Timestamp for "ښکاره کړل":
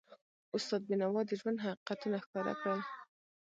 2.23-2.79